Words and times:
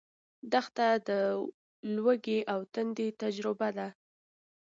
دښته 0.51 0.87
د 1.07 1.09
لوږې 1.95 2.39
او 2.53 2.59
تندې 2.73 3.07
تجربه 3.21 3.69
ده. 3.77 3.87